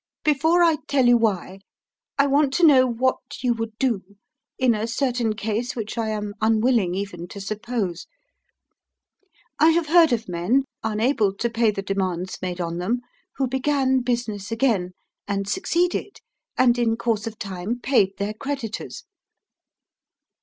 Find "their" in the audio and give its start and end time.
18.17-18.33